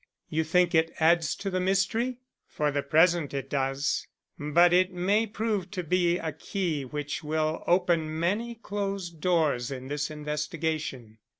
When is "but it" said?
4.39-4.91